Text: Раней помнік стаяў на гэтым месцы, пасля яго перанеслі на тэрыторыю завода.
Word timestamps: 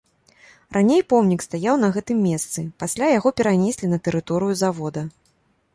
Раней 0.77 1.01
помнік 1.13 1.43
стаяў 1.47 1.75
на 1.83 1.89
гэтым 1.97 2.17
месцы, 2.31 2.59
пасля 2.85 3.11
яго 3.17 3.29
перанеслі 3.41 3.85
на 3.95 4.03
тэрыторыю 4.07 4.53
завода. 4.65 5.01